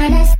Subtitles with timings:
[0.00, 0.39] kind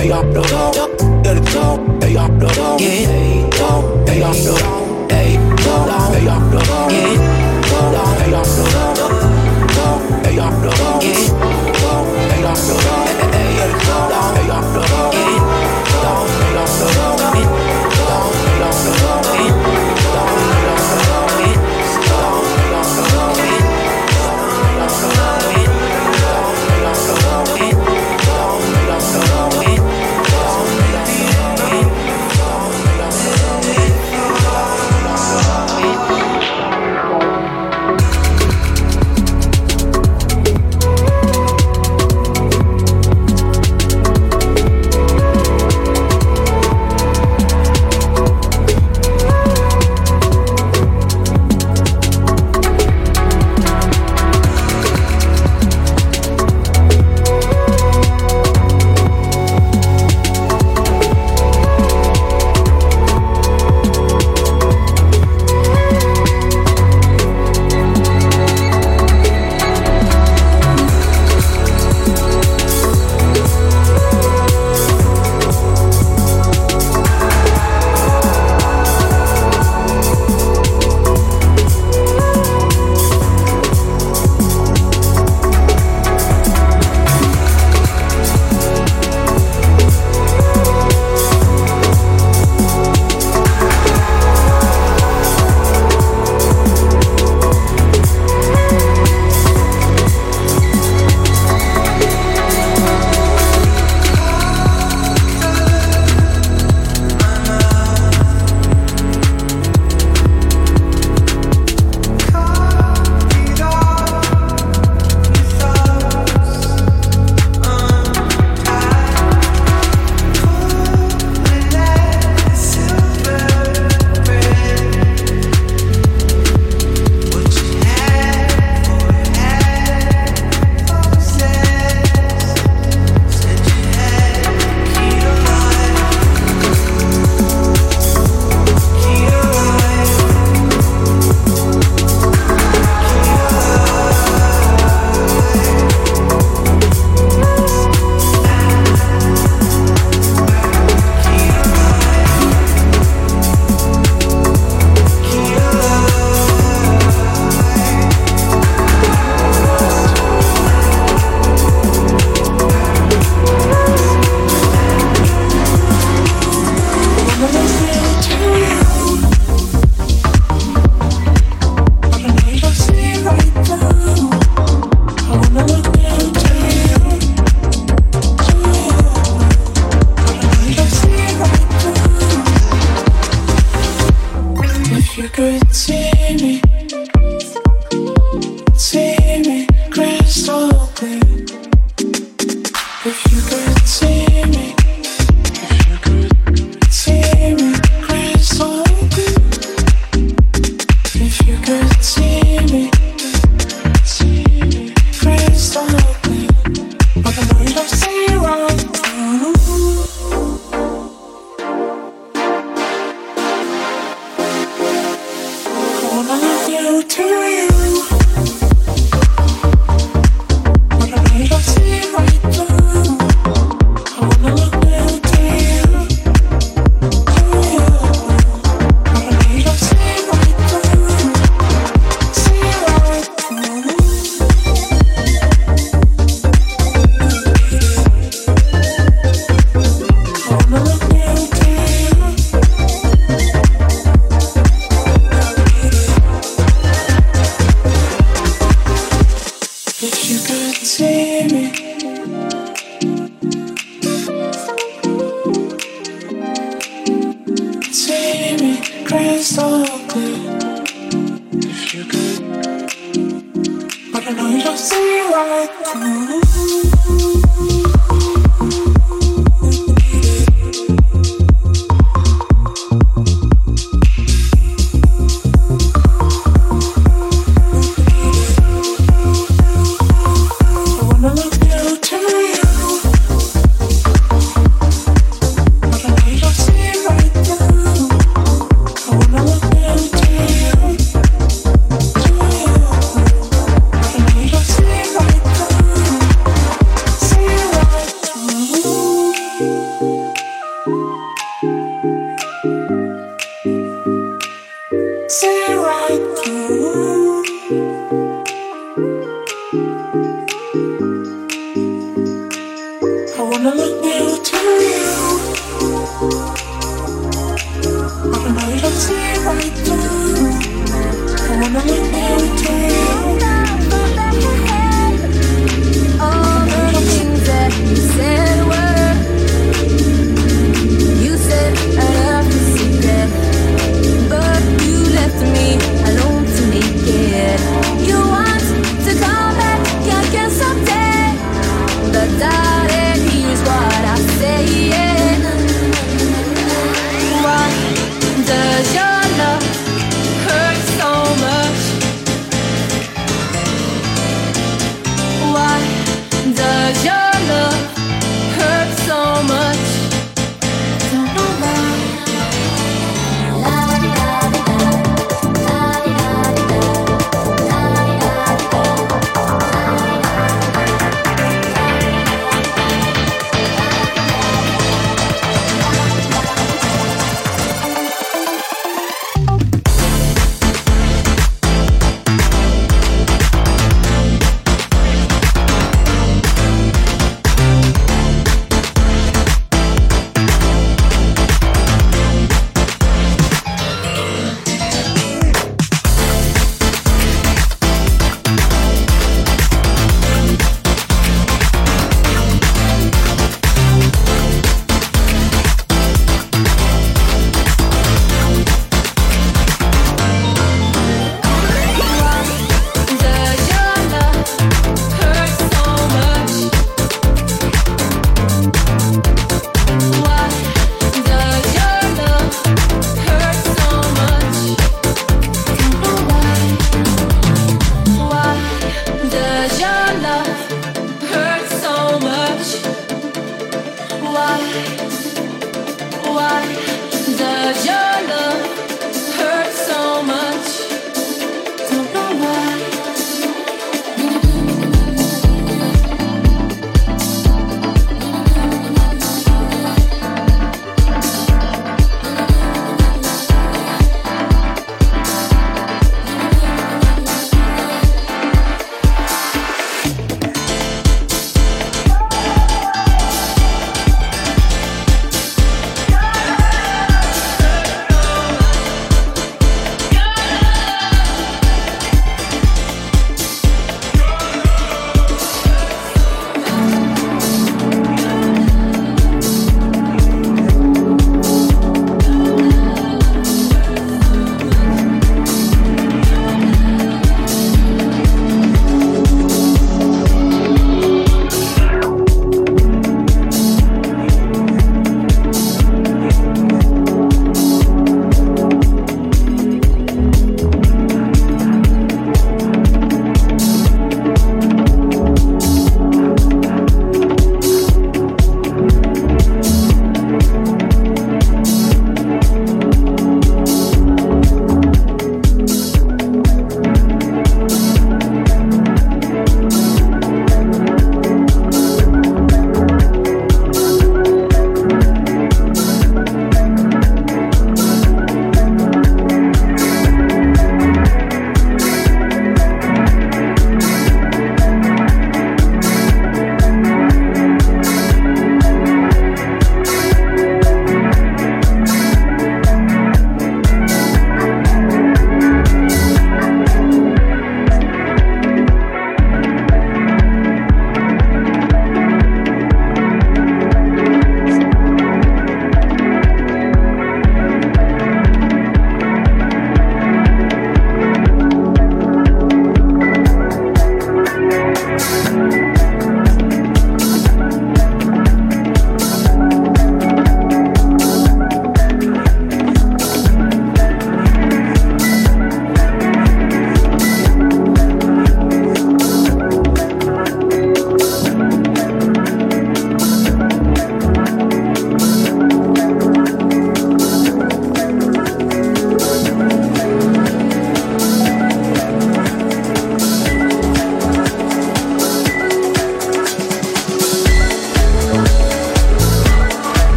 [0.00, 0.72] they up the top,
[1.22, 6.26] the top, they up the top, yeah, top, they up the top, they top, they
[6.26, 9.16] up the top, yeah, top, they up the top,
[9.74, 11.39] top, they up the top.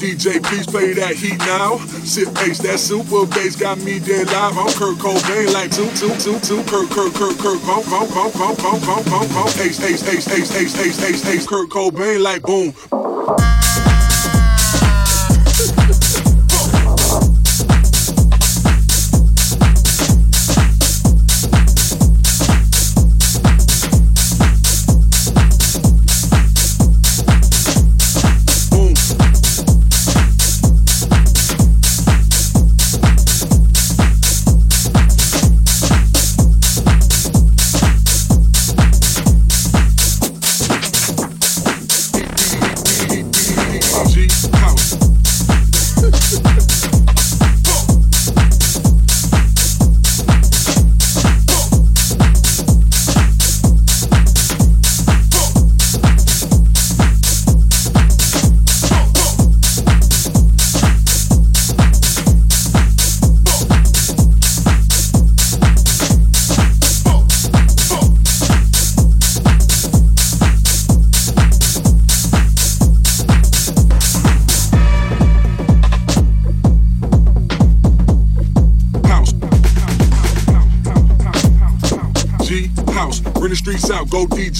[0.00, 1.76] DJ, please play that heat now.
[2.08, 4.56] Sit bass, that super bass got me dead live.
[4.56, 6.64] I'm Kurt Cobain like two, two, two, two.
[6.64, 9.48] Kurt, Kurt, Kurt, Kurt, boom, boom, boom, boom, boom, boom, boom, boom.
[9.60, 11.46] Ace, ace, ace, ace, ace, ace, ace, ace.
[11.46, 13.59] Kurt Cobain like boom.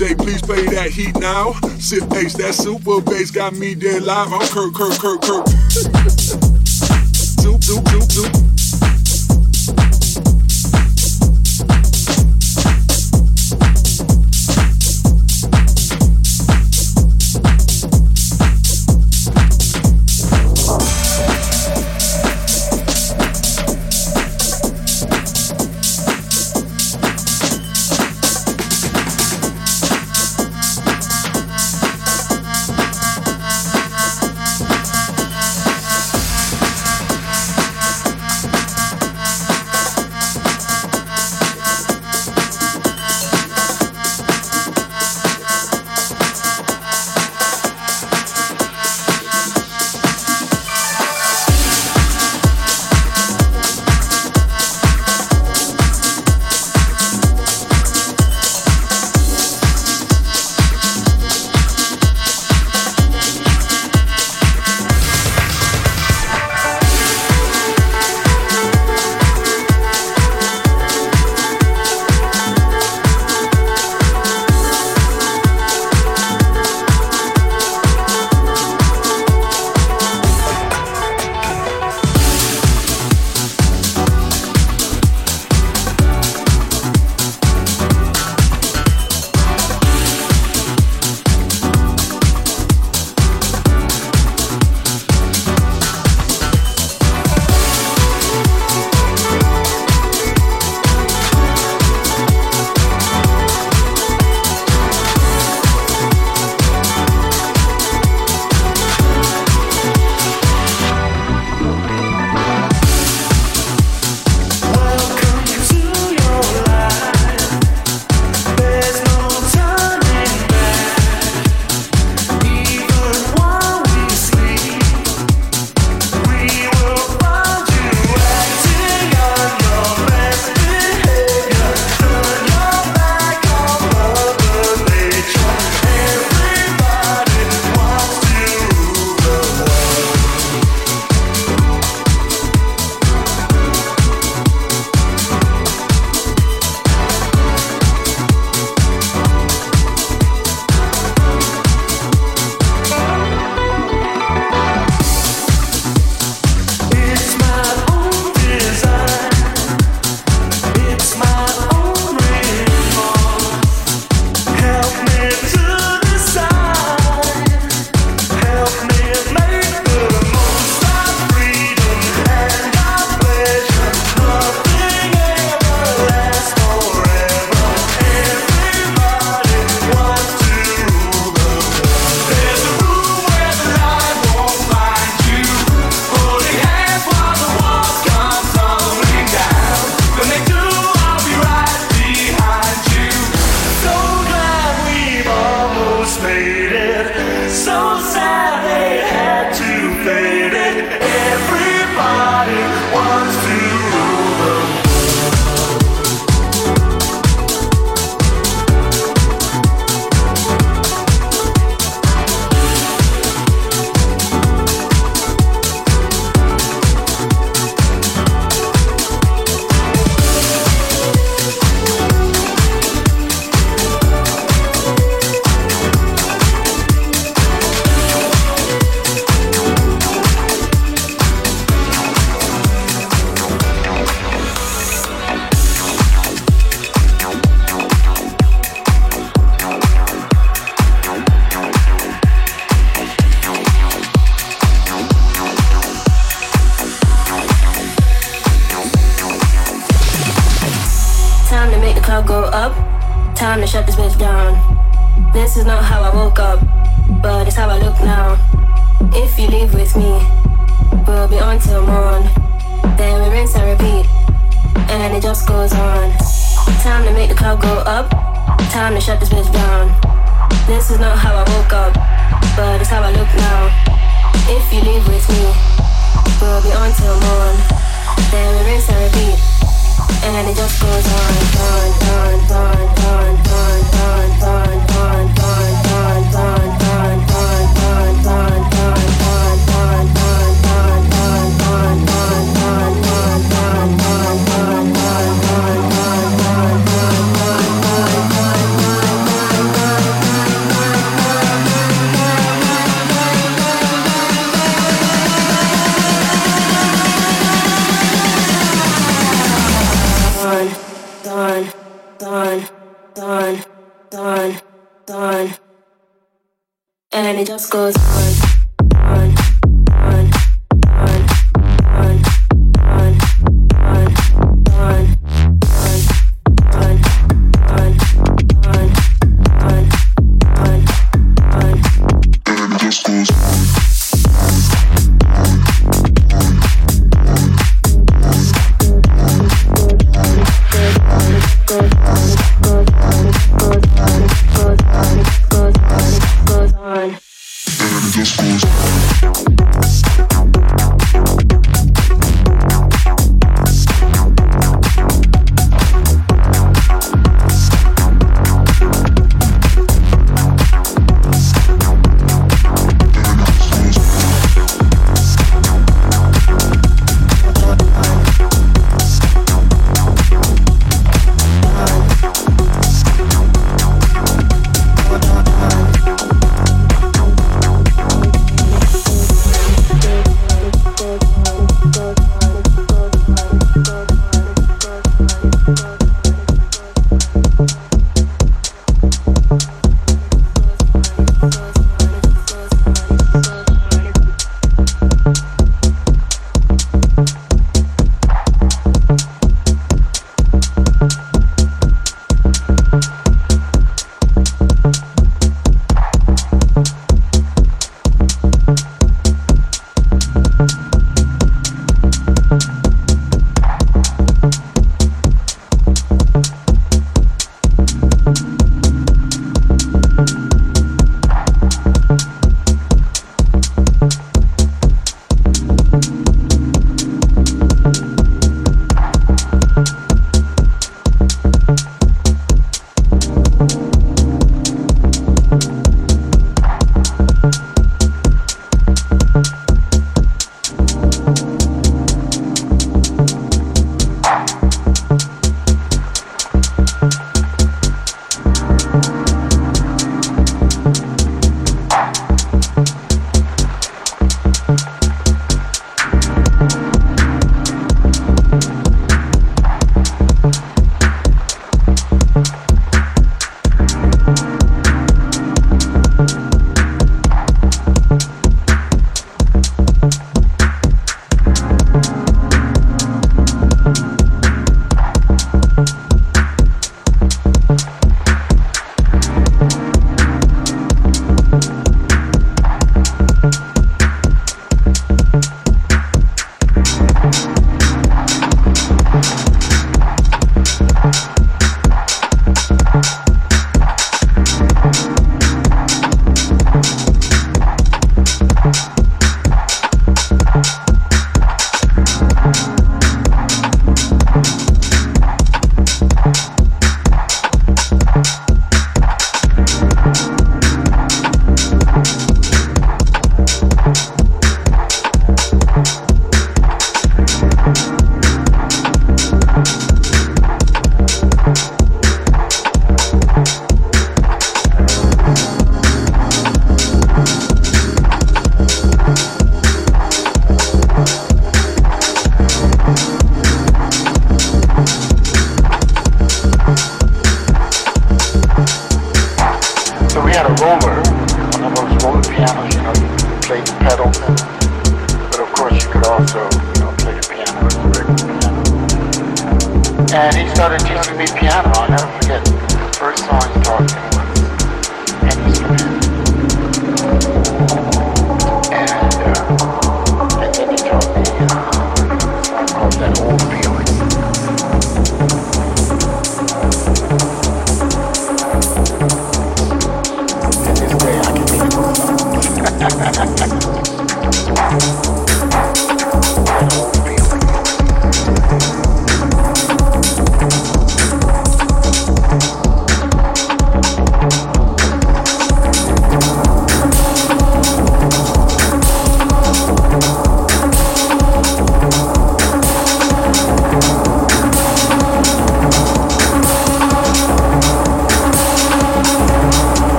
[0.00, 1.52] That heat now.
[1.78, 4.32] Sit bass, that super bass got me dead live.
[4.32, 5.48] I'm Kurt, Kurt, Kurt, Kurt.
[7.40, 8.49] Zoop, zoop, zoop, zoop.